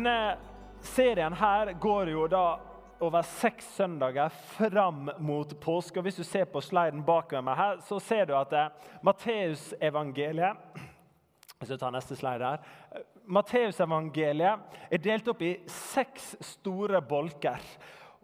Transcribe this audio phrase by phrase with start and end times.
[0.00, 0.38] Denne
[0.80, 2.44] serien her går jo da
[3.04, 6.00] over seks søndager fram mot påske.
[6.00, 8.54] Og Hvis du ser på sliden bak meg her, så ser du at
[9.04, 10.56] Matteusevangeliet
[11.58, 12.64] Hvis du tar neste slide her.
[13.28, 17.60] Matteusevangeliet er delt opp i seks store bolker.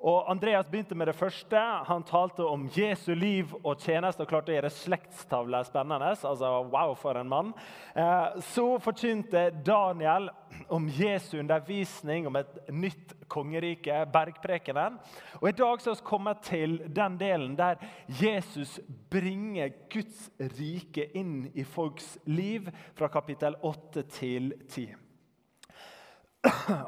[0.06, 1.58] Og Andreas begynte med det første.
[1.88, 6.12] Han talte om Jesu liv og tjeneste og klarte å gjøre slektstavler spennende.
[6.14, 7.48] Altså, wow, for en mann.
[7.90, 10.28] Eh, så forkynte Daniel
[10.70, 15.00] om Jesu undervisning om et nytt kongerike, bergprekenen.
[15.40, 18.76] Og I dag så har vi kommet til den delen der Jesus
[19.10, 25.05] bringer Guds rike inn i folks liv, fra kapittel 8 til 10.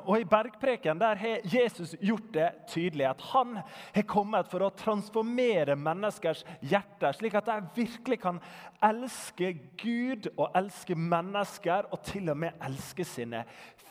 [0.08, 4.72] Og I bergpreken der har Jesus gjort det tydelig at han har kommet for å
[4.74, 8.42] transformere menneskers hjerter, slik at de virkelig kan
[8.84, 13.44] elske Gud og elske mennesker, og til og med elske sine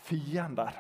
[0.08, 0.76] fiender.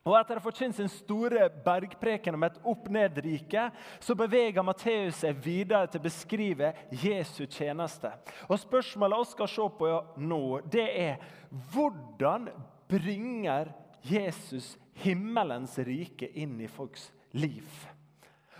[0.00, 3.66] Og Etter å ha forkynt sin store bergpreken om et opp-ned-rike,
[4.00, 8.14] så beveger Matteus seg videre til å beskrive Jesu tjeneste.
[8.48, 9.92] Og Spørsmålet vi skal se på
[10.24, 10.42] nå,
[10.72, 11.28] det er
[11.74, 12.48] hvordan
[12.88, 17.66] bringer Jesus himmelens rike inn i folks liv.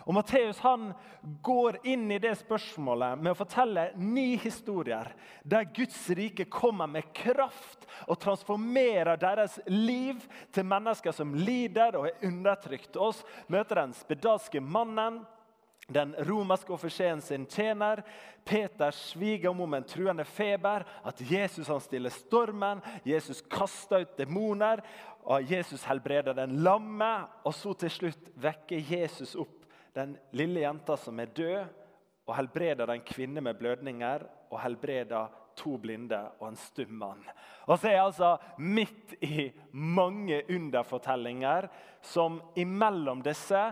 [0.08, 0.88] Og Matteus han
[1.44, 5.12] går inn i det spørsmålet med å fortelle ni historier
[5.44, 10.22] der Guds rike kommer med kraft og transformerer deres liv
[10.54, 12.96] til mennesker som lider og er undertrykt.
[12.96, 15.20] Oss møter den spedalske mannen,
[15.90, 18.02] den romerske offiseren sin tjener,
[18.44, 24.80] Peters svigermor med en truende feber, at Jesus han stiller stormen, Jesus kaster ut demoner,
[25.24, 27.10] og Jesus helbreder den lamme.
[27.44, 31.76] Og så til slutt vekker Jesus opp den lille jenta som er død,
[32.28, 37.24] og helbreder den kvinne med blødninger og helbreder to blinde og en stum mann.
[37.66, 41.66] Og så er jeg altså midt i mange underfortellinger
[42.06, 43.64] som imellom disse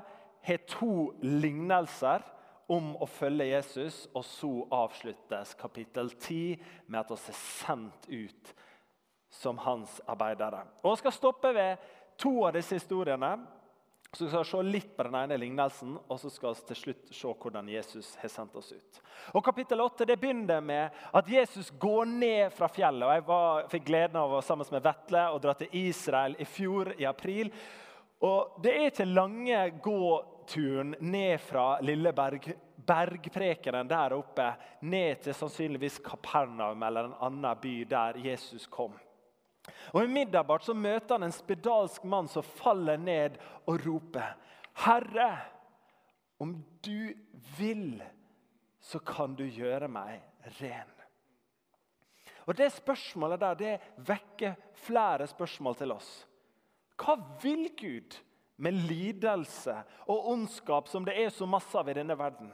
[0.49, 2.25] har to lignelser
[2.69, 8.53] om å følge Jesus, og så avsluttes kapittel 10 med at vi er sendt ut
[9.31, 10.65] som hans arbeidere.
[10.83, 13.37] Og Vi skal stoppe ved to av disse historiene.
[14.13, 17.11] Så vi skal se litt på den ene lignelsen, og så skal vi til slutt
[17.13, 19.01] se hvordan Jesus har sendt oss ut.
[19.37, 23.05] Og Kapittel 8 det begynner med at Jesus går ned fra fjellet.
[23.05, 26.47] og Jeg var, fikk gleden av å sammen med Vetle og dra til Israel i
[26.49, 27.53] fjor, i april.
[28.25, 32.49] Og Det er ikke lange gåturen ned fra Lilleberg,
[32.89, 34.49] bergprekenen der oppe,
[34.81, 38.97] ned til sannsynligvis Kapernaum eller en annen by der Jesus kom.
[39.93, 44.37] Og Umiddelbart så møter han en spedalsk mann som faller ned og roper.
[44.79, 45.39] 'Herre,
[46.39, 47.15] om du
[47.59, 48.03] vil,
[48.81, 50.23] så kan du gjøre meg
[50.61, 50.95] ren.'
[52.49, 56.27] Og Det spørsmålet der, det vekker flere spørsmål til oss.
[56.97, 58.17] Hva vil Gud
[58.57, 59.75] med lidelse
[60.09, 62.49] og ondskap som det er så masse av i denne verden?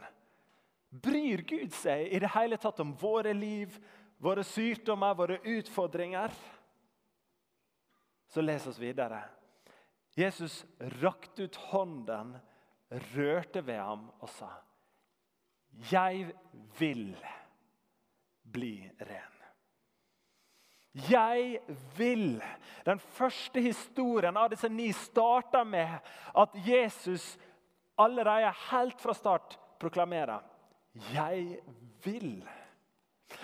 [0.91, 3.79] Bryr Gud seg i det hele tatt om våre liv,
[4.19, 6.35] våre sykdommer, våre utfordringer?
[8.27, 9.23] Så les oss videre.
[10.15, 10.65] Jesus
[11.03, 12.37] rakte ut hånden,
[13.15, 14.51] rørte ved ham og sa,
[15.91, 16.33] 'Jeg
[16.79, 17.17] vil
[18.53, 19.35] bli ren'.
[21.11, 21.59] Jeg
[21.97, 22.43] vil.
[22.87, 25.99] Den første historien av disse ni starter med
[26.39, 27.39] at Jesus
[27.99, 30.41] allerede helt fra start proklamerer
[30.95, 31.59] 'Jeg
[32.05, 32.64] vil'.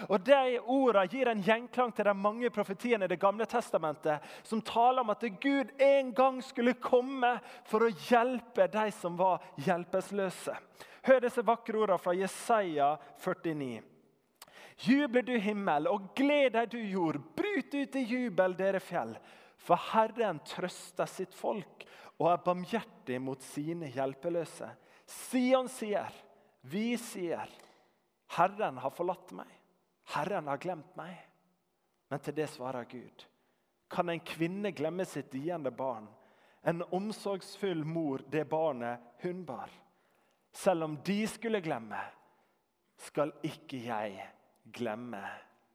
[0.09, 4.63] Og De ordene gir en gjenklang til de mange profetiene i Det gamle testamentet som
[4.63, 7.37] taler om at Gud en gang skulle komme
[7.69, 10.57] for å hjelpe de som var hjelpeløse.
[11.07, 13.81] Hør disse vakre ordene fra Jesaja 49.
[14.81, 17.21] Jubler du himmel, og gled deg du jord.
[17.37, 19.13] Bryt ut i jubel, dere fjell.
[19.61, 21.85] For Herren trøster sitt folk
[22.21, 24.69] og er barmhjertig mot sine hjelpeløse.
[25.09, 26.09] Sion sier,
[26.61, 27.49] vi sier,
[28.37, 29.49] Herren har forlatt meg.
[30.15, 31.17] Herren har glemt meg.
[32.11, 33.27] Men til det svarer Gud.
[33.91, 36.09] Kan en kvinne glemme sitt diende barn?
[36.63, 39.71] En omsorgsfull mor det barnet hun bar?
[40.53, 42.01] Selv om de skulle glemme,
[42.99, 44.19] skal ikke jeg
[44.75, 45.23] glemme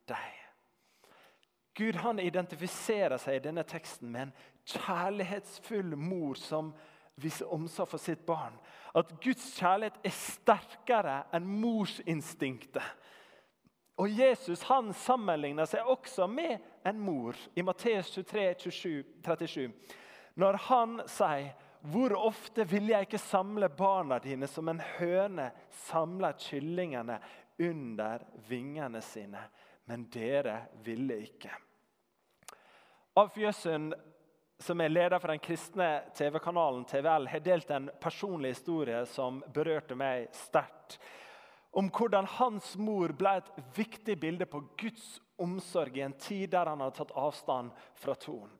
[0.07, 0.41] deg.
[1.75, 4.35] Gud han identifiserer seg i denne teksten med en
[4.75, 6.71] kjærlighetsfull mor som
[7.19, 8.55] viser omsorg for sitt barn.
[8.95, 12.83] At Guds kjærlighet er sterkere enn morsinstinktet.
[13.95, 19.69] Og Jesus han sammenligner seg også med en mor i Matteus 23, 27, 37.
[20.35, 21.53] Når han sier
[21.85, 25.51] hvor ofte vil jeg ikke samle barna dine som en høne
[25.85, 27.19] samler kyllingene
[27.61, 29.43] under vingene sine,
[29.85, 31.51] men dere ville ikke.
[33.21, 33.93] Alf Jøssund
[34.59, 39.97] som er leder for den kristne TV-kanalen TVL, har delt en personlig historie som berørte
[39.99, 40.97] meg sterkt.
[41.75, 46.69] Om hvordan hans mor ble et viktig bilde på Guds omsorg i en tid der
[46.71, 48.53] han hadde tatt avstand fra troen.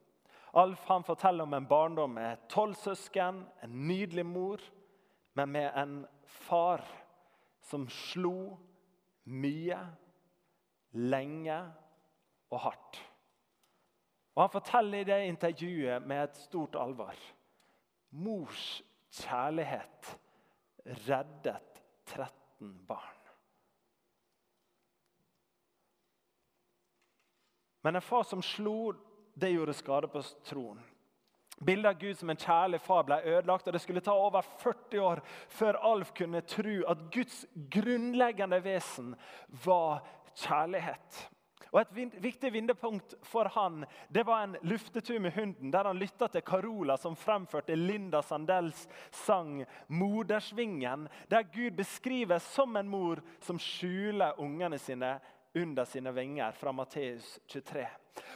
[0.56, 4.62] Alf han forteller om en barndom med tolv søsken, en nydelig mor,
[5.35, 5.95] men med en
[6.47, 6.83] far
[7.63, 8.56] som slo
[9.25, 9.79] mye,
[10.95, 11.57] lenge
[12.51, 13.01] og hardt.
[14.35, 17.15] Og Han forteller i det intervjuet med et stort alvor.
[18.12, 18.81] Mors
[19.12, 20.15] kjærlighet
[21.07, 23.21] reddet 13 barn.
[27.85, 28.93] Men en far som slo,
[29.33, 30.79] det gjorde skade på troen.
[31.57, 34.99] Bildet av Gud som en kjærlig far ble ødelagt, og det skulle ta over 40
[34.99, 35.21] år
[35.53, 39.13] før Alf kunne tro at Guds grunnleggende vesen
[39.63, 40.01] var
[40.33, 41.21] kjærlighet.
[41.71, 46.27] Og Et viktig vindepunkt for han det var en luftetur med hunden, der han lytta
[46.27, 53.59] til Carola, som fremførte Linda Sandells sang 'Modersvingen', der Gud beskrives som en mor som
[53.59, 55.19] skjuler ungene sine
[55.55, 57.87] under sine vinger, fra Matteus 23.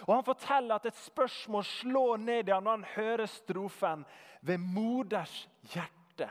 [0.08, 4.06] Og Han forteller at et spørsmål slår ned i ham når han hører strofen
[4.42, 6.30] 'Ved moders hjerte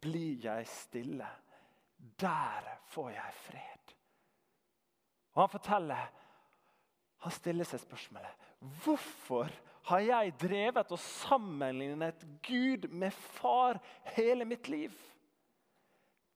[0.00, 1.26] blir jeg stille'.
[2.20, 3.77] Der får jeg fred.
[5.38, 6.08] Og Han forteller
[7.24, 8.46] han stiller seg spørsmålet
[8.82, 9.50] hvorfor
[9.88, 13.78] har jeg drevet og sammenlignet Gud med far
[14.16, 14.92] hele mitt liv?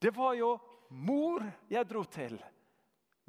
[0.03, 0.55] Det var jo
[0.95, 2.39] mor jeg dro til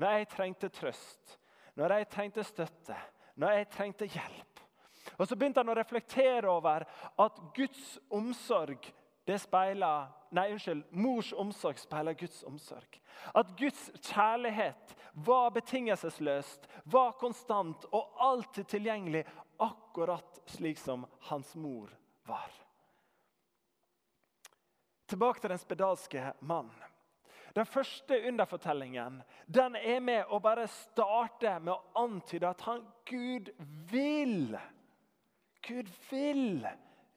[0.02, 1.36] når jeg trengte trøst,
[1.78, 2.96] når jeg trengte støtte,
[3.38, 4.62] når jeg trengte hjelp.
[5.20, 6.86] Og Så begynte han å reflektere over
[7.22, 8.88] at Guds omsorg
[9.26, 10.88] det speiler Nei, unnskyld.
[10.98, 12.96] Mors omsorg speiler Guds omsorg.
[13.38, 19.22] At Guds kjærlighet var betingelsesløst, var konstant og alltid tilgjengelig,
[19.62, 21.94] akkurat slik som hans mor
[22.26, 22.50] var.
[25.06, 26.90] Tilbake til den spedalske mannen.
[27.54, 33.52] Den første underfortellingen den er med å bare starte med å antyde at han, Gud
[33.92, 34.56] vil
[35.64, 36.66] Gud vil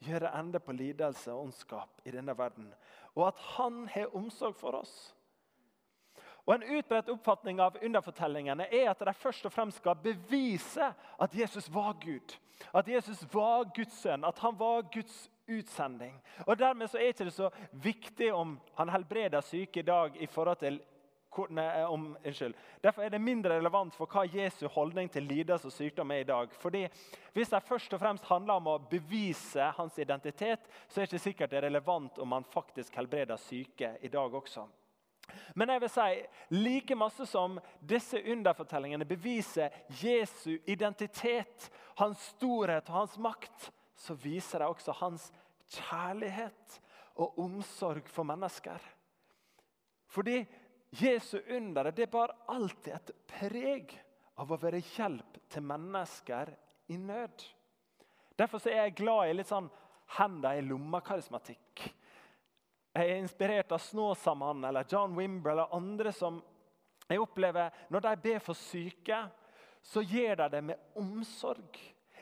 [0.04, 2.72] gjøre ende på lidelse og ondskap i denne verden,
[3.14, 4.96] og at han har omsorg for oss.
[6.46, 11.34] Og En utbredt oppfatning av underfortellingene er at de først og fremst skal bevise at
[11.34, 12.36] Jesus var Gud.
[12.72, 16.14] At Jesus var Guds sønn, at han var Guds utsending.
[16.46, 20.26] Og Dermed så er det ikke så viktig om han helbreder syke i dag i
[20.30, 20.78] forhold til
[21.38, 22.54] om, unnskyld.
[22.82, 26.28] Derfor er det mindre relevant for hva Jesu holdning til lidelse og sykdom er i
[26.28, 26.52] dag.
[26.52, 26.88] Fordi
[27.32, 31.22] Hvis det først og fremst handler om å bevise hans identitet, så er det ikke
[31.22, 34.64] sikkert det er relevant om han faktisk helbreder syke i dag også.
[35.54, 36.10] Men jeg vil si,
[36.54, 44.62] like masse som disse underfortellingene beviser Jesu identitet, hans storhet og hans makt, så viser
[44.62, 45.32] de også hans
[45.72, 46.80] kjærlighet
[47.16, 48.80] og omsorg for mennesker.
[50.06, 50.44] Fordi
[51.00, 53.94] Jesu under det bar alltid et preg
[54.40, 56.52] av å være hjelp til mennesker
[56.92, 57.44] i nød.
[58.36, 59.68] Derfor er jeg glad i litt sånn
[60.18, 61.86] henda i lomma-karismatikk.
[62.96, 66.38] Jeg er inspirert av Snåsamann eller John Wimber eller andre som
[67.06, 69.18] jeg opplever Når de ber for syke,
[69.82, 71.76] så gjør de det med omsorg.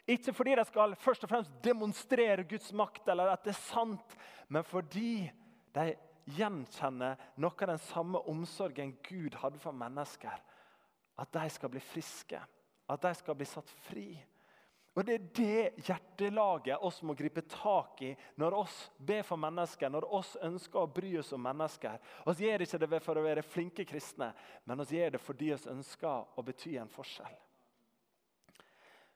[0.04, 4.16] Ikke fordi de skal først og fremst demonstrere Guds makt, eller at det er sant,
[4.52, 5.30] men fordi
[5.72, 10.36] de gjenkjenner noe av den samme omsorgen Gud hadde for mennesker.
[11.20, 12.40] At de skal bli friske,
[12.90, 14.08] at de skal bli satt fri.
[14.94, 19.90] Og Det er det hjertelaget oss må gripe tak i når oss ber for mennesker,
[19.90, 21.98] når oss ønsker å bry oss om mennesker.
[22.30, 24.30] Vi gjør ikke det for å være flinke kristne,
[24.64, 27.34] men oss gjør det fordi vi ønsker å bety en forskjell.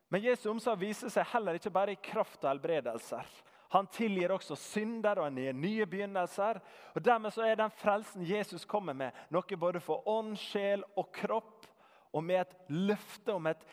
[0.09, 3.29] Men Jesu omsorg viser seg heller ikke bare i kraft og helbredelser.
[3.69, 6.61] Han tilgir også synder og nye begynnelser.
[6.95, 11.11] Og Dermed så er den frelsen Jesus kommer med, noe både for ånd, sjel og
[11.13, 11.67] kropp.
[12.13, 13.67] Og med et løfte om et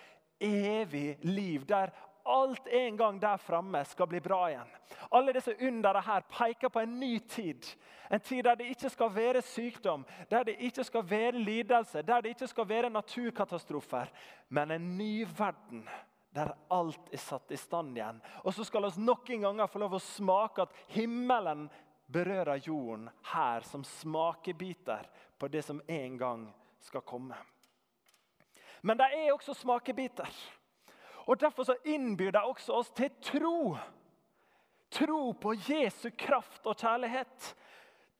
[0.43, 1.93] evig liv der
[2.25, 4.71] alt en gang der framme skal bli bra igjen.
[5.13, 7.67] Alle disse underne her peker på en ny tid.
[8.11, 12.21] En tid der det ikke skal være sykdom, der det ikke skal være lidelse, der
[12.21, 14.11] det ikke skal være naturkatastrofer,
[14.49, 15.85] men en ny verden
[16.35, 18.19] der alt er satt i stand igjen.
[18.43, 21.69] Og så skal vi nok en gang få lov å smake at himmelen
[22.11, 25.07] berører jorden her som smakebiter
[25.39, 26.45] på det som en gang
[26.83, 27.37] skal komme.
[28.85, 30.29] Men det er også smakebiter.
[31.25, 33.77] Og Derfor så innbyr det også oss til tro.
[34.91, 37.55] Tro på Jesu kraft og kjærlighet.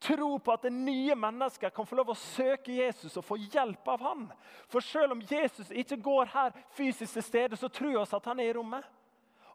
[0.05, 4.03] Tro på at nye mennesker kan få lov å søke Jesus og få hjelp av
[4.05, 4.25] ham.
[4.69, 8.41] For selv om Jesus ikke går her fysisk til stede, så tror vi at han
[8.43, 8.85] er i rommet.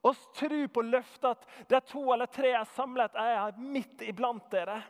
[0.03, 4.49] Oss tro på løftet at der to eller tre er samlet, er jeg midt iblant
[4.51, 4.81] dere.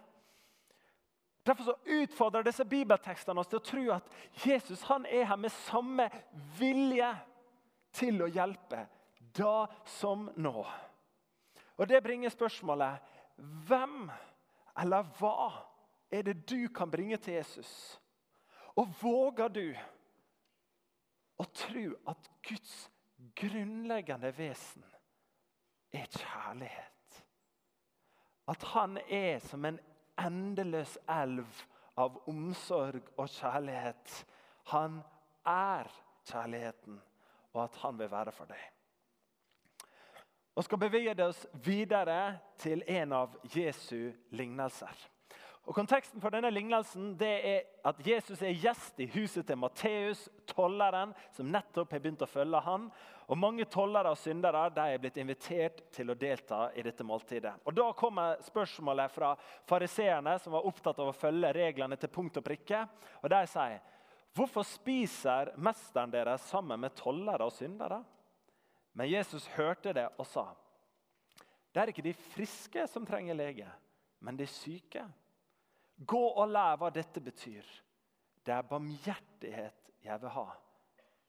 [1.47, 4.11] Derfor så utfordrer disse bibeltekstene oss til å tro at
[4.45, 6.07] Jesus han er her med samme
[6.59, 7.11] vilje
[7.97, 8.85] til å hjelpe
[9.37, 9.67] da
[9.99, 10.65] som nå.
[11.81, 13.01] Og Det bringer spørsmålet
[13.67, 14.11] hvem
[14.79, 15.51] eller hva
[16.11, 18.01] er det du kan bringe til Jesus?
[18.79, 19.67] Og våger du
[21.41, 22.75] å tro at Guds
[23.37, 24.85] grunnleggende vesen
[25.93, 27.21] er kjærlighet?
[28.51, 29.79] At han er som en
[30.21, 31.63] endeløs elv
[32.01, 34.15] av omsorg og kjærlighet.
[34.73, 35.01] Han
[35.47, 35.91] er
[36.27, 37.01] kjærligheten,
[37.55, 38.63] og at han vil være for deg.
[40.57, 45.09] Og skal bevege oss videre til en av Jesu lignelser.
[45.69, 50.25] Og Konteksten for denne lignelsen det er at Jesus er gjest i huset til Matteus,
[50.49, 52.89] tolleren, som nettopp har begynt å følge han.
[53.31, 57.53] Og Mange tollere og syndere de er blitt invitert til å delta i dette måltidet.
[57.63, 59.35] Og Da kommer spørsmålet fra
[59.69, 62.87] fariseerne, som var opptatt av å følge reglene til punkt og prikke.
[63.23, 63.81] Og De sier,
[64.35, 68.05] 'Hvorfor spiser mesteren deres sammen med tollere og syndere?'
[68.93, 70.55] Men Jesus hørte det og sa,
[71.73, 73.69] 'Det er ikke de friske som trenger lege,
[74.21, 75.07] men de syke.'
[76.07, 77.65] Gå og lær hva dette betyr.
[78.47, 80.47] Det er barmhjertighet jeg vil ha,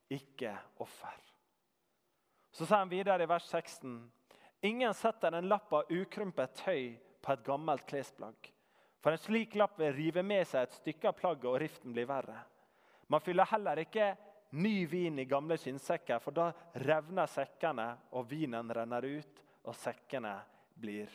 [0.09, 1.17] ikke offer.
[2.51, 4.11] Så sa han videre i vers 16.:
[4.63, 8.51] Ingen setter en lapp av ukrympet tøy på et gammelt klesplagg.
[9.01, 12.07] For en slik lapp vil rive med seg et stykke av plagget, og riften blir
[12.07, 12.37] verre.
[13.09, 14.13] Man fyller heller ikke
[14.51, 16.51] ny vin i gamle skinnsekker, for da
[16.83, 20.33] revner sekkene, og vinen renner ut, og sekkene
[20.81, 21.11] blir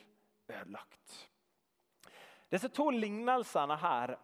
[0.49, 1.17] ødelagt.
[2.51, 4.15] Disse to lignelsene her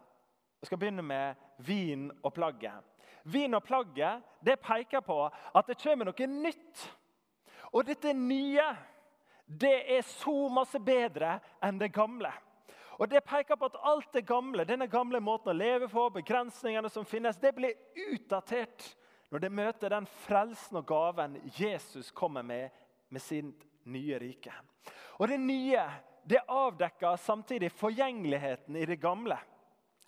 [0.63, 2.85] jeg skal begynne med vin og plagget.
[3.27, 6.85] Vin og plagget det peker på at det kommer noe nytt.
[7.75, 8.69] Og dette nye
[9.45, 12.31] det er så masse bedre enn det gamle.
[13.01, 16.89] Og Det peker på at alt det gamle, denne gamle måten å leve på, begrensningene
[16.89, 17.73] som finnes, det blir
[18.13, 18.93] utdatert
[19.33, 22.69] når det møter den frelsen og gaven Jesus kommer med
[23.09, 24.53] med sitt nye rike.
[25.17, 25.85] Og Det nye
[26.23, 29.37] det avdekker samtidig forgjengeligheten i det gamle.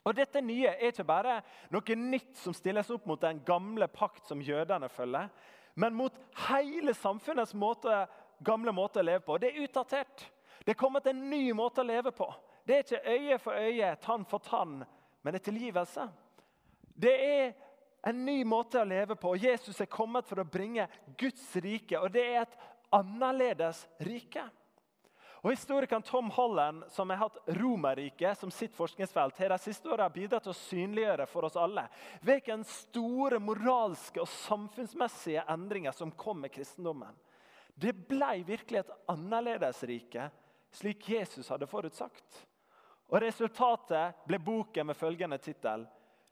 [0.06, 1.40] Og Dette nye er ikke bare
[1.74, 5.30] noe nytt som stilles opp mot den gamle pakt som jødene følger,
[5.76, 6.16] men mot
[6.48, 8.06] hele samfunnets måte,
[8.46, 9.40] gamle måte å leve på.
[9.42, 10.30] Det er utdatert.
[10.64, 12.30] Det er kommet en ny måte å leve på.
[12.66, 14.84] Det er ikke øye for øye, tann for tann,
[15.22, 16.08] men det er tilgivelse.
[16.96, 17.54] Det er
[18.06, 19.34] en ny måte å leve på.
[19.34, 20.86] Og Jesus er kommet for å bringe
[21.18, 22.60] Guds rike, og det er et
[22.94, 24.44] annerledes rike.
[25.46, 30.10] Og Historikeren Tom Holland, som har hatt Romerriket som sitt forskningsfelt, har de siste årene
[30.14, 31.84] bidratt til å synliggjøre for oss alle
[32.26, 37.14] hvilke store moralske og samfunnsmessige endringer som kom med kristendommen.
[37.78, 40.32] Det ble virkelig et annerledesrike,
[40.74, 42.42] slik Jesus hadde forutsagt.
[43.14, 45.86] Og Resultatet ble boken med følgende tittel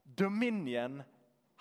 [0.04, 1.04] Dominion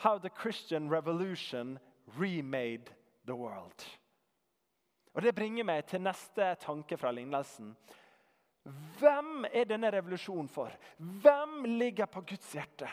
[0.02, 1.78] How the Christian Revolution
[2.18, 2.90] Remade
[3.24, 3.98] the World.
[5.14, 7.76] Og Det bringer meg til neste tanke fra lignelsen.
[8.98, 10.72] Hvem er denne revolusjonen for?
[10.98, 12.88] Hvem ligger på Guds hjerte?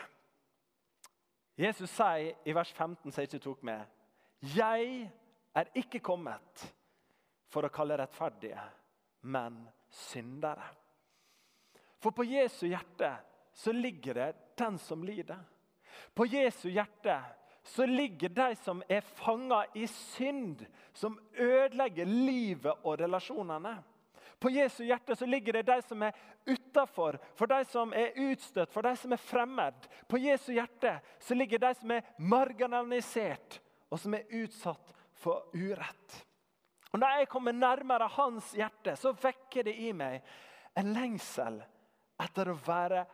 [1.58, 3.80] Jesus sier i vers 15, som jeg ikke tok med,
[4.40, 5.10] 'Jeg
[5.54, 6.74] er ikke kommet
[7.48, 8.60] for å kalle rettferdige,
[9.22, 10.74] men syndere.'
[11.98, 13.16] For på Jesu hjerte
[13.52, 15.42] så ligger det den som lider.
[16.14, 17.20] På Jesu hjerte
[17.62, 23.76] så ligger de som er fanga i synd, som ødelegger livet og relasjonene.
[24.40, 26.16] På Jesu hjerte så ligger det de som er
[26.46, 29.88] utafor, for de som er utstøtt, for de som er fremmed.
[30.08, 33.60] På Jesu hjerte så ligger de som er marginalisert,
[33.92, 36.24] og som er utsatt for urett.
[36.90, 40.24] Og Når jeg kommer nærmere hans hjerte, så vekker det i meg
[40.80, 41.60] en lengsel
[42.20, 43.04] etter å være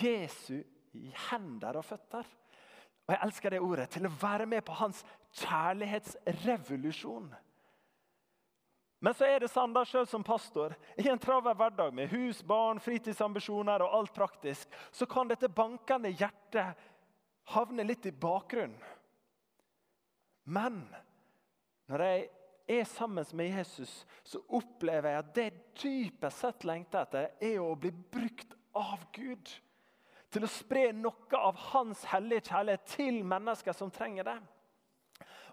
[0.00, 0.58] Jesu
[1.30, 2.26] hender og føtter.
[3.04, 3.88] Og jeg elsker det ordet.
[3.92, 5.02] Til å være med på hans
[5.42, 7.28] kjærlighetsrevolusjon.
[9.04, 12.80] Men så er det sånn sjøl som pastor, i en travel hverdag med hus, barn,
[12.80, 16.80] fritidsambisjoner og alt praktisk, så kan dette bankende hjertet
[17.52, 18.80] havne litt i bakgrunnen.
[20.48, 20.80] Men
[21.92, 22.24] når jeg
[22.78, 23.92] er sammen med Jesus,
[24.24, 25.48] så opplever jeg at det
[25.82, 29.52] dypest sett lengter etter, er å bli brukt av Gud
[30.34, 34.38] til å spre noe av hans hellige kjærlighet til mennesker som trenger det.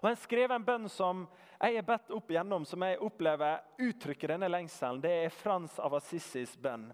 [0.02, 1.26] Og Han skrev en bønn som
[1.62, 4.98] jeg er bedt opp igjennom, som jeg opplever uttrykker denne lengselen.
[5.04, 6.88] Det er Frans av Assissis bønn.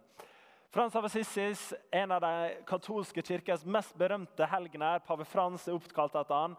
[0.68, 5.00] Frans av Assissis, en av de katolske kirkes mest berømte helgener.
[5.00, 6.56] Pave Frans er oppkalt etter han.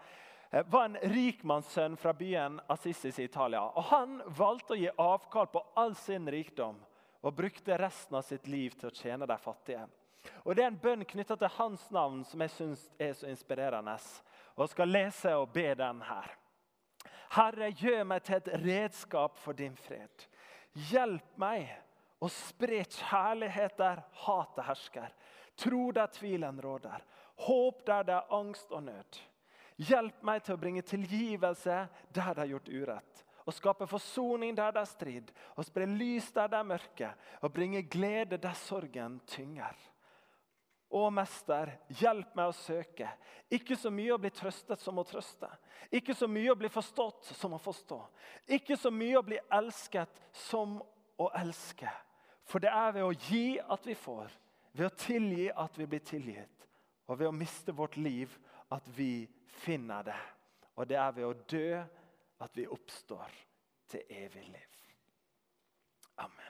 [0.51, 3.61] eh, var en rikmannssønn fra byen Assissis i Italia.
[3.61, 6.79] Og Han valgte å gi avkall på all sin rikdom
[7.21, 9.85] og brukte resten av sitt liv til å tjene de fattige.
[10.45, 13.95] Og Det er en bønn knytta til hans navn som jeg syns er så inspirerende.
[14.55, 16.31] Og jeg skal lese og be den her.
[17.29, 20.25] Herre, gjør meg til et redskap for din fred.
[20.89, 21.69] Hjelp meg
[22.19, 25.13] å spre kjærlighet der hatet hersker,
[25.59, 27.03] tro der tvilen råder,
[27.45, 29.21] håp der det er angst og nød.
[29.79, 31.77] Hjelp meg til å bringe tilgivelse
[32.11, 33.25] der det er gjort urett.
[33.49, 37.07] og skape forsoning der det er strid, og spre lys der det er mørke,
[37.41, 39.73] og bringe glede der sorgen tynger.
[40.89, 41.69] Å, Mester,
[41.99, 43.09] hjelp meg å søke.
[43.53, 45.49] Ikke så mye å bli trøstet som å trøste.
[45.93, 47.99] Ikke så mye å bli forstått som å forstå.
[48.57, 50.79] Ikke så mye å bli elsket som
[51.21, 51.89] å elske.
[52.49, 54.33] For det er ved å gi at vi får,
[54.73, 56.65] ved å tilgi at vi blir tilgitt,
[57.05, 58.33] og ved å miste vårt liv
[58.73, 59.27] at vi
[59.61, 60.19] finner det.
[60.77, 61.81] Og det er ved å dø
[62.39, 63.33] at vi oppstår
[63.89, 64.77] til evig liv.
[66.17, 66.48] Amen.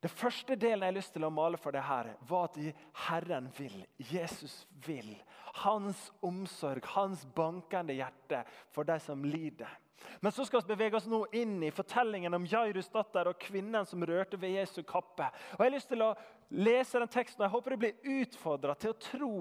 [0.00, 2.58] Det første delen jeg har lyst til å male for det her, var at
[3.06, 3.78] Herren vil.
[3.96, 5.14] Jesus vil.
[5.62, 8.42] Hans omsorg, hans bankende hjerte
[8.74, 9.72] for de som lider.
[10.20, 13.88] Men så skal vi bevege oss nå inn i fortellingen om Jairus datter og kvinnen
[13.88, 15.30] som rørte ved Jesu kappe.
[15.56, 16.12] Og Jeg har lyst til å
[16.52, 19.32] lese den teksten, og jeg håper du blir utfordra til å tro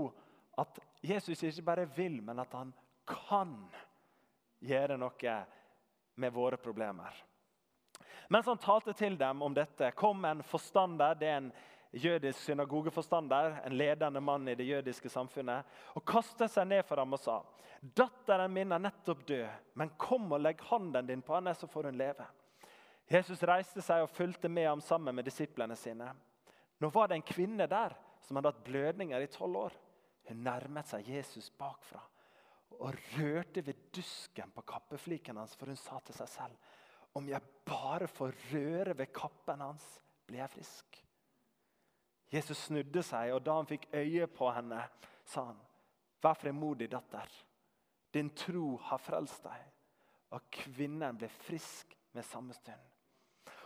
[0.64, 2.72] at Jesus ikke bare vil, men at han
[3.06, 3.54] kan
[4.66, 5.38] gjøre noe
[6.16, 7.14] med våre problemer.
[8.30, 11.16] Mens han talte til dem om dette, kom en forstander.
[11.16, 11.52] det er en
[11.96, 17.14] jødisk synagogeforstander, en ledende mann i det jødiske samfunnet, og kastet seg ned for ham
[17.14, 17.42] og sa.:
[17.82, 21.84] Datteren min er nettopp død, men kom og legg hånden din på henne, så får
[21.92, 22.26] hun leve.
[23.12, 26.10] Jesus reiste seg og fulgte med ham sammen med disiplene sine.
[26.82, 27.94] Nå var det en kvinne der
[28.26, 29.76] som hadde hatt blødninger i tolv år.
[30.26, 32.02] Hun nærmet seg Jesus bakfra
[32.76, 36.74] og rørte ved dusken på kappefliken hans, for hun sa til seg selv
[37.16, 39.86] om jeg bare får røre ved kappen hans,
[40.28, 41.02] blir jeg frisk.
[42.34, 44.82] Jesus snudde seg, og da han fikk øye på henne,
[45.26, 45.62] sa han,
[46.22, 47.30] 'Vær fremodig, datter.
[48.14, 49.72] Din tro har frelst deg.'
[50.32, 52.82] Og kvinnen ble frisk med samme stund.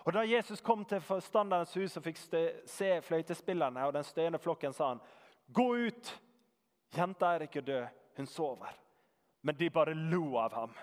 [0.06, 2.18] Og Da Jesus kom til forstanderens hus og fikk
[2.66, 5.02] se fløytespillerne og den støyende flokken, sa han,
[5.54, 6.22] 'Gå ut!
[6.98, 8.76] Jenta er ikke død, hun sover.'
[9.42, 10.74] Men de bare lo av ham.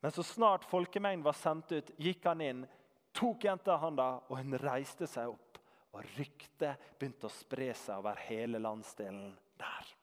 [0.00, 2.64] Men så snart folkemengden var sendt ut, gikk han inn,
[3.12, 5.58] tok jenta i handa, og hun reiste seg opp.
[5.96, 9.94] Og ryktet begynte å spre seg over hele landsdelen der.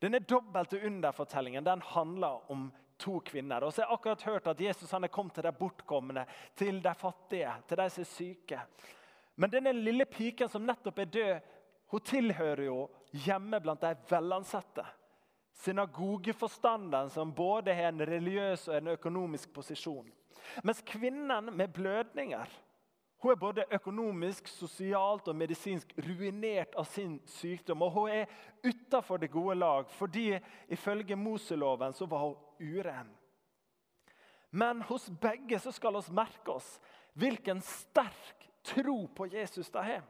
[0.00, 3.64] Denne dobbelte underfortellingen den handler om to kvinner.
[3.64, 6.24] Og så har jeg akkurat hørt at Jesus han er kommet til de bortkomne,
[6.56, 8.60] til de fattige, til de som er syke.
[9.36, 11.50] Men denne lille piken som nettopp er død,
[11.92, 12.78] hun tilhører jo
[13.26, 14.84] hjemme blant de velansatte.
[15.56, 20.08] Synagogeforstanderen som både har en religiøs og en økonomisk posisjon.
[20.62, 22.52] Mens kvinnen med blødninger
[23.26, 27.82] hun er både økonomisk, sosialt og medisinsk ruinert av sin sykdom.
[27.82, 28.26] Og hun er
[28.62, 30.36] utafor det gode lag, fordi
[30.68, 33.08] ifølge Moseloven så var hun uren.
[34.50, 36.68] Men hos begge så skal vi merke oss
[37.16, 40.04] hvilken sterk tro på Jesus de har.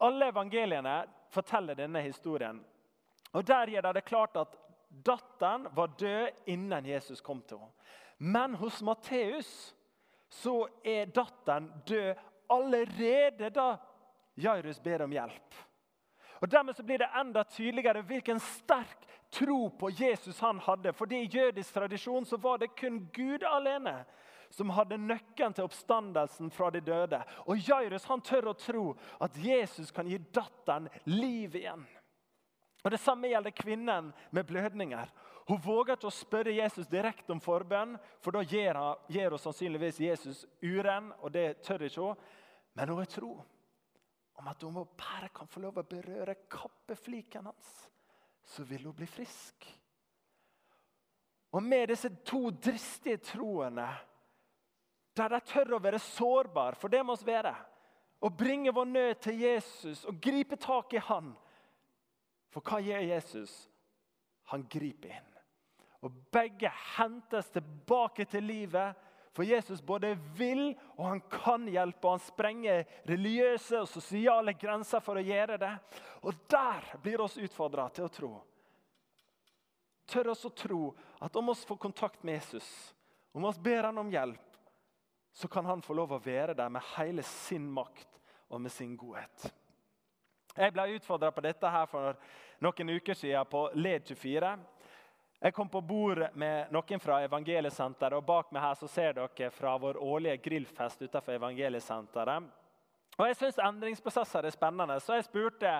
[0.00, 2.60] Alle evangeliene forteller denne historien.
[3.32, 4.56] Og Der gjør det klart at
[5.06, 7.72] datteren var død innen Jesus kom til henne.
[8.18, 9.74] Men hos Matteus
[10.28, 12.14] så er datteren død
[12.50, 13.76] allerede da
[14.36, 15.54] Jairus ber om hjelp.
[16.40, 20.92] Og Dermed så blir det enda tydeligere hvilken sterk tro på Jesus han hadde.
[20.92, 24.04] Fordi I jødisk tradisjon så var det kun Gud alene
[24.50, 27.20] som hadde nøkkelen til oppstandelsen fra de døde.
[27.46, 28.84] Og Jairus han tør å tro
[29.22, 31.86] at Jesus kan gi datteren liv igjen.
[32.84, 35.10] Og Det samme gjelder kvinnen med blødninger.
[35.48, 40.44] Hun våger ikke å spørre Jesus direkte om forbønn, for da gir, hun sannsynligvis Jesus
[40.62, 42.28] uren, og det tør ikke hun.
[42.78, 43.32] Men hun har tro
[44.40, 47.72] om at hun bare kan få lov å berøre kappefliken hans,
[48.46, 49.66] så vil hun bli frisk.
[51.50, 53.88] Og med disse to dristige troene,
[55.18, 57.52] der de tør å være sårbare, for det må vi være,
[58.20, 61.32] og bringe vår nød til Jesus og gripe tak i han.
[62.50, 63.52] For hva gjør Jesus?
[64.50, 65.30] Han griper inn.
[66.00, 68.96] Og begge hentes tilbake til livet.
[69.36, 72.06] For Jesus både vil og han kan hjelpe.
[72.08, 75.74] og Han sprenger religiøse og sosiale grenser for å gjøre det.
[76.26, 78.32] Og der blir oss utfordra til å tro.
[80.10, 80.88] Tør oss å tro
[81.22, 82.66] at om vi får kontakt med Jesus,
[83.30, 84.56] om vi ber han om hjelp,
[85.32, 88.18] så kan han få lov å være der med hele sin makt
[88.50, 89.46] og med sin godhet.
[90.56, 92.16] Jeg ble utfordra på dette her for
[92.64, 94.54] noen uker siden på LED24.
[95.40, 99.50] Jeg kom på bord med noen fra Evangeliesenteret, og bak meg her så ser dere
[99.54, 102.50] fra vår årlige grillfest utenfor Evangeliesenteret.
[103.16, 105.72] Og Jeg syns endringsprosesser er spennende, så jeg spurte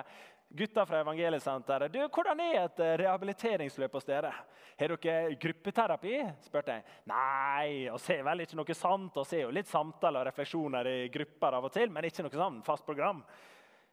[0.49, 4.33] gutta fra Evangeliesenteret du, hvordan er et rehabiliteringsløp hos dere.
[4.79, 6.17] Har dere gruppeterapi?
[6.47, 6.99] spurte jeg.
[7.11, 9.17] Nei, vi ser vel ikke noe sant.
[9.19, 12.39] Vi ser jo litt samtaler og refleksjoner i grupper av og til, men ikke noe
[12.39, 13.21] sånn fast program.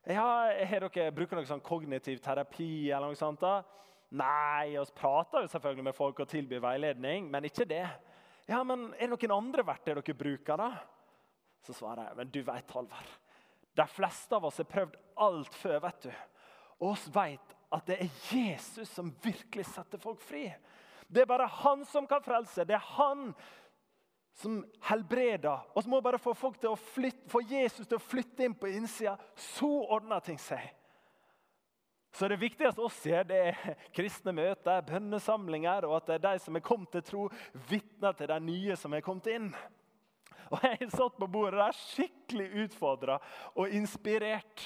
[0.08, 3.42] Ja, har dere, Bruker dere sånn kognitiv terapi eller noe sånt?
[3.42, 3.58] da?
[4.16, 7.84] Nei, vi prater jo selvfølgelig med folk og tilbyr veiledning, men ikke det.
[8.48, 10.70] Ja, men Er det noen andre verktøy dere bruker, da?
[11.60, 13.12] Så svarer jeg men du vet, Halvard.
[13.76, 15.78] De fleste av oss har prøvd alt før.
[15.84, 16.10] vet du.
[16.80, 20.46] Og oss vet at det er Jesus som virkelig setter folk fri.
[21.06, 22.64] Det er bare han som kan frelse.
[22.64, 23.34] Det er han
[24.38, 25.66] som helbreder.
[25.74, 28.54] Og så må bare få, folk til å flytte, få Jesus til å flytte inn
[28.58, 29.16] på innsida.
[29.34, 30.62] Så ordner ting seg.
[32.14, 36.40] Så det viktigste oss gjør, det er kristne møter, bønnesamlinger, og at det er de
[36.42, 37.26] som er kommet til tro,
[37.68, 39.50] vitner til de nye som er kommet inn.
[40.48, 43.18] Og Jeg satt på bordet der skikkelig utfordra
[43.54, 44.64] og inspirert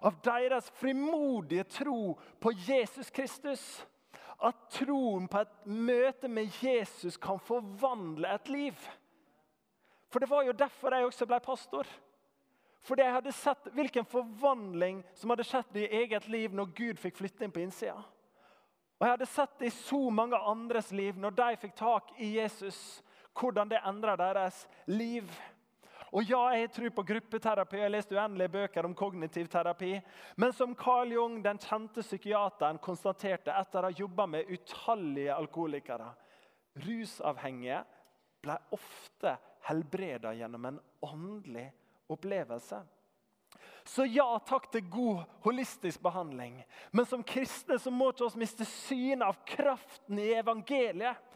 [0.00, 3.64] av deres frimodige tro på Jesus Kristus.
[4.40, 8.86] At troen på et møte med Jesus kan forvandle et liv.
[10.10, 11.90] For det var jo derfor jeg også ble pastor.
[12.86, 17.20] Fordi jeg hadde sett hvilken forvandling som hadde skjedd i eget liv når Gud fikk
[17.20, 18.00] flytte inn på innsida.
[19.00, 22.34] Og jeg hadde sett det i så mange andres liv når de fikk tak i
[22.38, 23.00] Jesus
[23.36, 25.28] hvordan det endrer deres liv.
[26.10, 27.78] Og ja, jeg tror på gruppeterapi.
[27.78, 29.92] Jeg har lest uendelige bøker om kognitiv terapi.
[30.36, 36.10] Men som Carl Jung, den kjente psykiateren, konstaterte etter å ha jobba med utallige alkoholikere
[36.80, 37.80] Rusavhengige
[38.42, 39.32] ble ofte
[39.66, 41.68] helbreda gjennom en åndelig
[42.10, 42.82] opplevelse.
[43.84, 46.60] Så ja takk til god holistisk behandling.
[46.90, 51.29] Men som kristne så må vi oss miste synet av kraften i evangeliet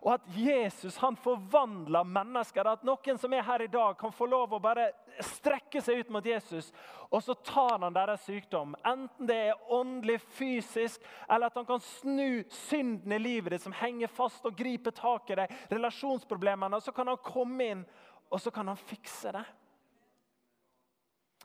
[0.00, 2.66] og at Jesus han forvandler mennesker.
[2.66, 4.88] At noen som er her i dag, kan få lov å bare
[5.24, 6.70] strekke seg ut mot Jesus,
[7.10, 8.74] og så tar han deres sykdom.
[8.86, 13.76] Enten det er åndelig, fysisk, eller at han kan snu synden i livet ditt som
[13.76, 16.76] henger fast, og gripe tak i deg, relasjonsproblemene.
[16.76, 17.88] og Så kan han komme inn,
[18.30, 19.44] og så kan han fikse det.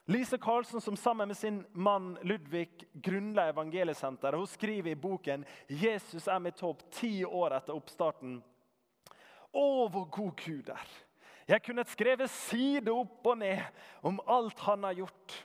[0.05, 6.27] Lise Karlsen, som sammen med sin mann Ludvig grunnla Evangeliesenteret, hun skriver i boken 'Jesus
[6.27, 8.43] er mitt håp' ti år etter oppstarten.
[9.53, 10.87] Å, hvor god Gud er!
[11.47, 13.61] Jeg kunne skrevet side opp og ned
[14.05, 15.35] om alt han har gjort.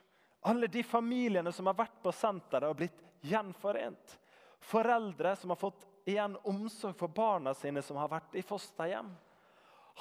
[0.40, 4.16] Alle de familiene som har vært på senteret og blitt gjenforent.
[4.60, 9.12] Foreldre som har fått igjen omsorg for barna sine som har vært i fosterhjem.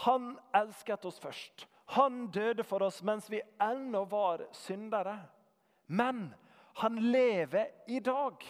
[0.05, 1.67] Han elsket oss først.
[1.95, 5.17] Han døde for oss mens vi ennå var syndere.
[5.85, 6.27] Men
[6.81, 8.45] han lever i dag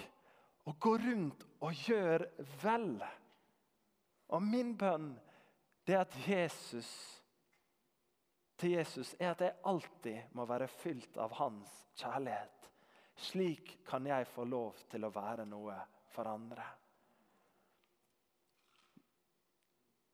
[0.67, 2.25] og går rundt og gjør
[2.63, 2.91] vel.
[4.29, 5.13] Og min bønn
[5.89, 6.89] er at Jesus
[8.59, 12.67] til Jesus er at jeg alltid må være fylt av hans kjærlighet.
[13.19, 15.77] Slik kan jeg få lov til å være noe
[16.11, 16.65] for andre.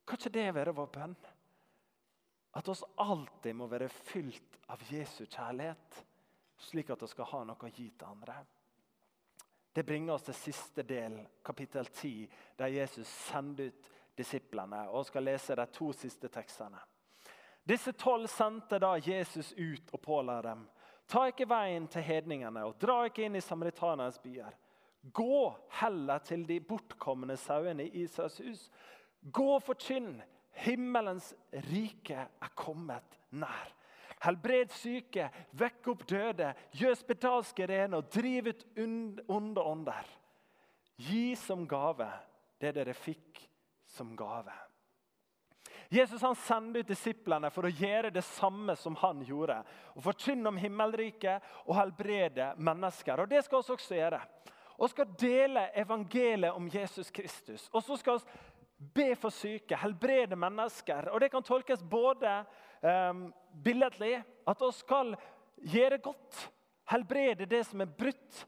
[0.06, 1.18] Kan ikke det være vår bønn?
[2.56, 6.06] At oss alltid må være fylt av Jesu kjærlighet,
[6.58, 8.38] slik at vi skal ha noe å gi til andre.
[9.76, 14.90] Det bringer oss til siste del, kapittel 10, der Jesus sender ut disiplene.
[14.90, 16.80] og skal lese de to siste tekstene.
[17.68, 20.68] Disse tolv sendte da Jesus ut og påla dem.
[21.08, 24.56] Ta ikke veien til hedningene og dra ikke inn i samaritanernes byer.
[25.14, 28.70] Gå heller til de bortkomne sauene i Israels hus.
[29.22, 30.22] Gå og forkynn
[30.64, 31.34] Himmelens
[31.70, 33.72] rike er kommet nær.
[34.26, 35.28] Helbred syke,
[35.60, 40.08] vekk opp døde, gjør spedalske rene og driv ut onde ånder.
[40.96, 42.08] Gi som gave
[42.62, 43.44] det dere fikk
[43.92, 44.54] som gave.
[45.90, 49.60] Jesus han sender ut disiplene for å gjøre det samme som han gjorde.
[49.94, 53.22] og Forkynne om himmelriket og helbrede mennesker.
[53.22, 54.22] Og Det skal vi også gjøre.
[54.76, 57.70] Vi skal dele evangeliet om Jesus Kristus.
[57.72, 58.26] Og så skal vi
[58.94, 61.10] be for syke, helbrede mennesker.
[61.14, 62.32] Og Det kan tolkes både
[62.82, 63.28] um,
[63.64, 65.16] billedlig, at vi skal
[65.62, 66.42] gjøre godt,
[66.92, 68.44] helbrede det som er brutt,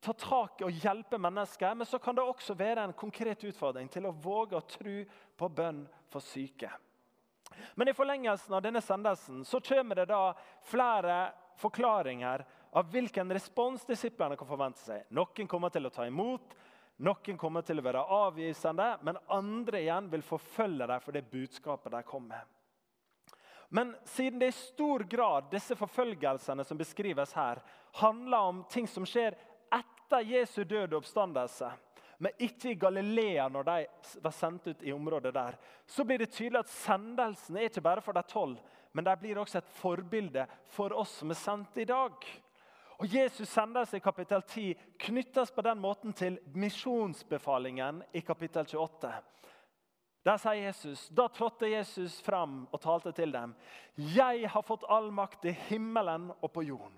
[0.00, 1.74] ta tak i og hjelpe mennesker.
[1.74, 5.00] Men så kan det også være en konkret utfordring til å våge å tro
[5.38, 6.70] på bønn for syke.
[7.74, 10.32] Men i forlengelsen av denne sendelsen så kommer det da
[10.68, 11.18] flere
[11.58, 12.44] forklaringer
[12.78, 15.06] av hvilken respons disiplene kan forvente seg.
[15.16, 16.54] Noen kommer til å ta imot,
[16.98, 21.94] noen kommer til å være avvisende, men andre igjen vil forfølge dem for det budskapet
[21.94, 22.54] de kom med.
[23.68, 27.60] Men siden det i stor grad disse forfølgelsene som beskrives her,
[28.00, 29.36] handler om ting som skjer
[29.74, 31.68] etter Jesu død og oppstandelse,
[32.18, 33.76] men ikke i Galilea når de
[34.24, 38.02] var sendt ut i området der, så blir det tydelig at sendelsen er ikke bare
[38.02, 38.58] for de tolv,
[38.92, 42.16] men de blir også et forbilde for oss som er sendt i dag.
[42.98, 49.10] Og Jesus' sendelse i kapittel 10 knyttes på den måten til misjonsbefalingen i kapittel 28.
[50.26, 53.54] Der sier Jesus, Da trådte Jesus fram og talte til dem.
[53.94, 56.96] Jeg har fått all makt i himmelen og på jorden.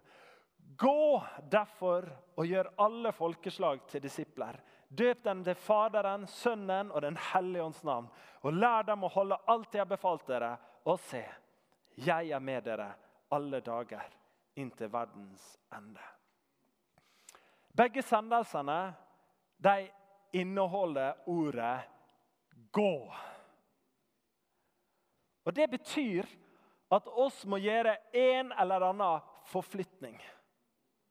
[0.81, 1.21] Gå
[1.53, 4.57] derfor og gjør alle folkeslag til disipler.
[4.89, 8.09] Døp dem til Faderen, Sønnen og Den hellige ånds navn.
[8.41, 10.55] Og lær dem å holde alt jeg har befalt dere.
[10.89, 11.23] Og se,
[12.01, 12.89] jeg er med dere
[13.37, 14.17] alle dager
[14.61, 16.05] inntil verdens ende.
[17.77, 18.95] Begge sendelsene
[19.63, 19.89] de
[20.33, 21.81] inneholder ordet
[22.73, 23.15] 'gå'.
[25.45, 26.25] Og Det betyr
[26.91, 30.21] at oss må gjøre en eller annen forflytning.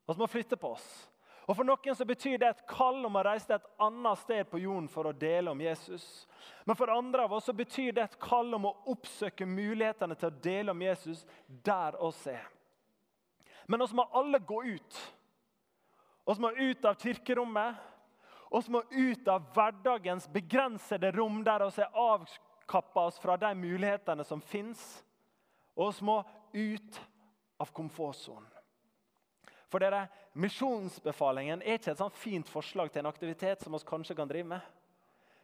[0.08, 1.10] Vi må flytte på oss.
[1.50, 4.50] Og For noen så betyr det et kall om å reise til et annet sted
[4.52, 6.28] på jorden for å dele om Jesus.
[6.66, 10.30] Men for andre av oss så betyr det et kall om å oppsøke mulighetene til
[10.30, 12.46] å dele om Jesus der oss er.
[13.70, 15.00] Men vi må alle gå ut.
[16.26, 17.76] Vi må ut av kirkerommet.
[18.52, 24.26] Vi må ut av hverdagens begrensede rom der vi er avkappa oss fra de mulighetene
[24.26, 24.82] som fins.
[25.78, 26.98] Og vi må ut
[27.62, 28.50] av komfortsonen.
[29.70, 34.18] For dere, Misjonsbefalingen er ikke et sånn fint forslag til en aktivitet som vi kanskje
[34.18, 34.66] kan drive med.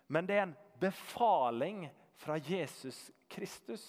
[0.09, 1.85] Men det er en befaling
[2.17, 3.85] fra Jesus Kristus.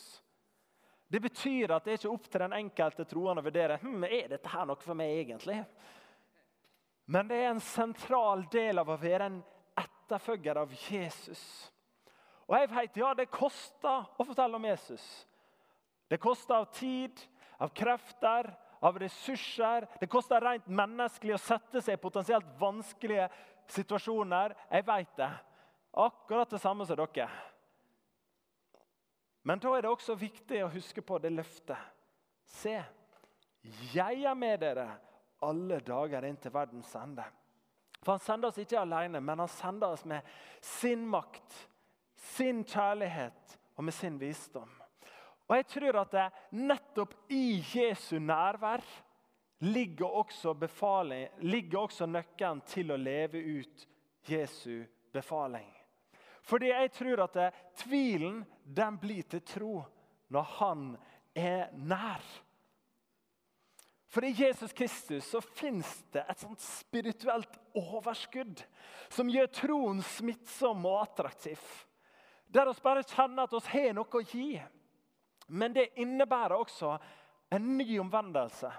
[1.07, 4.33] Det betyr at det er ikke opp til den enkelte troende å vurdere hm, er
[4.33, 5.61] dette her noe for meg egentlig.
[7.07, 9.39] Men det er en sentral del av å være en
[9.79, 11.43] etterfølger av Jesus.
[12.47, 15.27] Og jeg vet, ja, Det koster å fortelle om Jesus.
[16.11, 17.19] Det koster av tid,
[17.59, 19.87] av krefter, av ressurser.
[20.01, 23.29] Det koster rent menneskelig å sette seg i potensielt vanskelige
[23.75, 24.55] situasjoner.
[24.71, 25.31] Jeg vet det.
[25.97, 27.31] Akkurat det samme som dere.
[29.47, 31.79] Men da er det også viktig å huske på det løftet.
[32.51, 32.75] Se,
[33.93, 34.89] jeg er med dere
[35.47, 37.23] alle dager inn til verdens ende.
[38.01, 40.27] For Han sender oss ikke alene, men han sender oss med
[40.63, 41.61] sin makt,
[42.35, 44.73] sin kjærlighet og med sin visdom.
[45.47, 46.27] Og jeg tror at det
[46.67, 48.83] nettopp i Jesu nærvær
[49.63, 53.87] ligger også, befaling, ligger også nøkkelen til å leve ut
[54.27, 54.83] Jesu
[55.15, 55.76] befaling.
[56.47, 57.47] Fordi jeg tror at det,
[57.83, 59.77] tvilen den blir til tro
[60.31, 60.85] når han
[61.35, 62.23] er nær.
[64.09, 68.63] For i Jesus Kristus så fins det et sånt spirituelt overskudd
[69.13, 71.61] som gjør troen smittsom og attraktiv.
[72.47, 74.55] Der oss bare kjenner at vi har noe å gi.
[75.49, 76.95] Men det innebærer også
[77.53, 78.71] en ny omvendelse.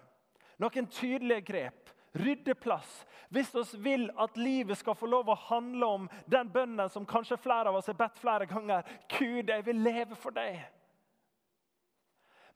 [0.57, 3.05] Noen tydelige grep rydde plass.
[3.29, 7.39] Hvis vi vil at livet skal få lov å handle om den bønnen som kanskje
[7.41, 8.87] flere av oss har bedt flere ganger.
[9.11, 10.61] Gud, jeg vil leve for deg.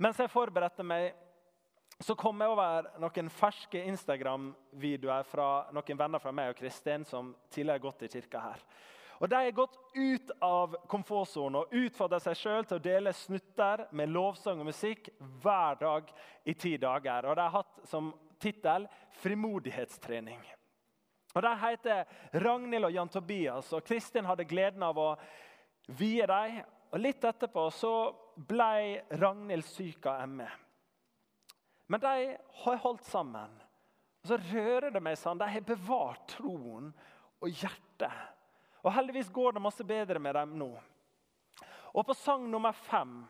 [0.01, 1.11] Mens jeg forberedte meg,
[2.01, 7.35] så kom jeg over noen ferske Instagram-videoer fra noen venner fra meg og Kristin som
[7.51, 8.63] tidligere har gått i kirka her.
[9.21, 13.83] Og De har gått ut av komfortsonen og utfordra seg sjøl til å dele snutter
[13.93, 15.11] med lovsang og musikk
[15.43, 16.09] hver dag
[16.41, 17.27] i ti dager.
[17.29, 18.09] Og De har hatt som
[18.41, 18.87] tittel
[19.21, 20.49] 'Frimodighetstrening'.
[21.35, 22.03] Og De heter
[22.43, 25.09] Ragnhild og Jan Tobias, og Kristin hadde gleden av å
[25.99, 26.59] vie dem.
[26.91, 27.93] Og Litt etterpå så
[28.35, 30.49] ble Ragnhild syk av ME.
[31.87, 33.51] Men de har holdt sammen.
[34.21, 35.39] Og Så rører det meg sånn.
[35.39, 36.91] De har bevart troen
[37.41, 38.11] og hjertet.
[38.83, 40.71] Og Heldigvis går det masse bedre med dem nå.
[41.93, 43.21] Og På sang nummer fem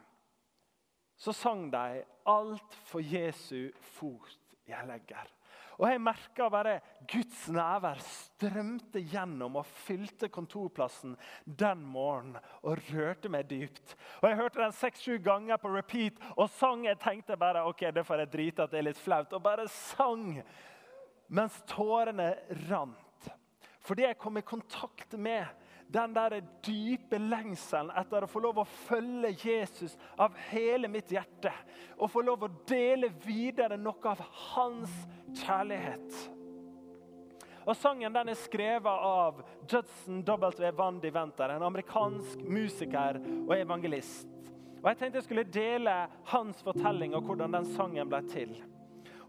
[1.18, 4.41] så sang de 'Alt for Jesu fot'
[4.72, 5.30] jeg legger.
[5.82, 6.76] Og jeg merka bare
[7.10, 13.96] Guds nærvær strømte gjennom og fylte kontorplassen den morgenen og rørte meg dypt.
[14.22, 16.86] Og Jeg hørte den seks-sju ganger på repeat og sang.
[16.86, 19.34] Jeg tenkte bare ok, det får jeg drite at det er litt flaut.
[19.34, 20.38] Og bare sang
[21.32, 22.36] mens tårene
[22.70, 23.32] rant.
[23.82, 25.48] Fordi jeg kom i kontakt med
[25.92, 31.52] den der dype lengselen etter å få lov å følge Jesus av hele mitt hjerte.
[32.00, 34.22] Og få lov å dele videre noe av
[34.54, 34.94] hans
[35.42, 36.22] kjærlighet.
[37.62, 40.72] Og Sangen den er skrevet av Judson W.
[40.78, 44.30] Van Diventer, en amerikansk musiker og evangelist.
[44.82, 45.96] Og Jeg tenkte jeg skulle dele
[46.32, 48.56] hans fortelling og hvordan den sangen ble til.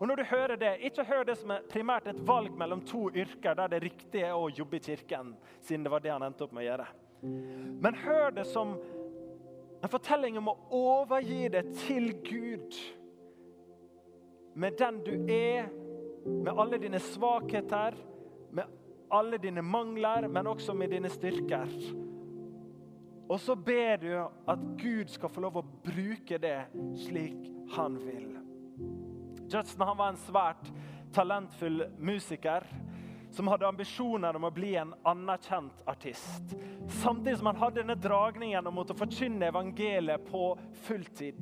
[0.02, 3.04] Og når du hører det, Ikke hør det som er primært et valg mellom to
[3.14, 6.42] yrker der det riktige er å jobbe i kirken, siden det var det han endte
[6.42, 6.86] opp med å gjøre.
[7.22, 8.76] Men hør det som
[9.82, 12.76] En fortelling om å overgi det til Gud.
[14.54, 15.66] Med den du er,
[16.22, 17.96] med alle dine svakheter,
[18.54, 18.70] med
[19.10, 21.74] alle dine mangler, men også med dine styrker.
[23.26, 26.60] Og så ber du at Gud skal få lov å bruke det
[27.02, 27.42] slik
[27.74, 28.41] han vil.
[29.54, 30.70] Judson han var en svært
[31.12, 32.66] talentfull musiker
[33.32, 36.54] som hadde ambisjoner om å bli en anerkjent artist.
[37.00, 40.52] Samtidig som han hadde denne dragningen om å forkynne evangeliet på
[40.84, 41.40] fulltid.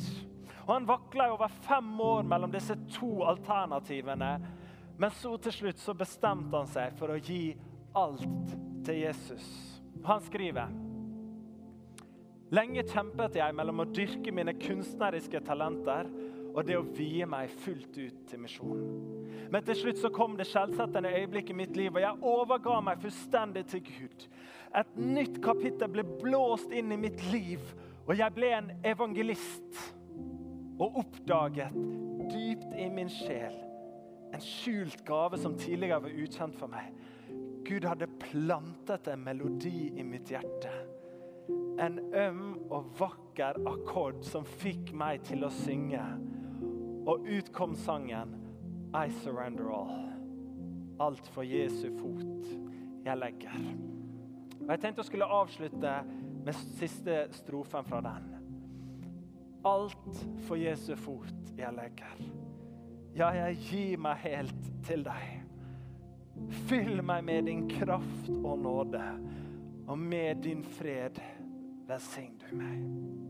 [0.66, 4.31] Og Han vakla i over fem år mellom disse to alternativene.
[4.99, 7.57] Men så til slutt så bestemte han seg for å gi
[7.99, 8.55] alt
[8.87, 9.46] til Jesus.
[10.07, 10.70] Han skriver
[12.51, 16.09] Lenge kjempet jeg mellom å dyrke mine kunstneriske talenter
[16.54, 18.90] og det å vie meg fullt ut til misjonen.
[19.50, 23.00] Men til slutt så kom det skjellsettende øyeblikk i mitt liv, og jeg overga meg
[23.02, 24.26] fullstendig til Gud.
[24.78, 27.64] Et nytt kapittel ble blåst inn i mitt liv,
[28.06, 29.82] og jeg ble en evangelist.
[30.80, 31.74] Og oppdaget
[32.30, 33.58] dypt i min sjel
[34.30, 36.92] en skjult gave som tidligere var ukjent for meg.
[37.66, 40.70] Gud hadde plantet en melodi i mitt hjerte.
[41.80, 46.02] En øm og vakker akkord som fikk meg til å synge.
[47.06, 48.34] Og ut kom sangen
[48.94, 50.10] i surrender all.
[51.00, 52.50] Alt for Jesu fot
[53.04, 53.70] jeg legger.
[54.60, 55.94] Og Jeg tenkte å skulle avslutte
[56.44, 58.28] med siste strofen fra den.
[59.64, 62.20] Alt for Jesu fot jeg legger.
[63.16, 65.40] Ja, jeg gir meg helt til deg.
[66.68, 69.02] Fyll meg med din kraft og nåde,
[69.90, 71.18] og med din fred
[71.88, 73.30] velsign du meg.